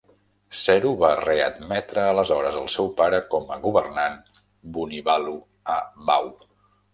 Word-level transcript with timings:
Seru 0.59 0.93
va 1.01 1.09
readmetre 1.19 2.05
aleshores 2.13 2.57
el 2.61 2.65
seu 2.77 2.89
pare 3.01 3.19
com 3.35 3.45
a 3.57 3.59
governant 3.67 4.17
Vunivalu 4.79 5.37
a 5.77 5.79
Bau. 6.11 6.29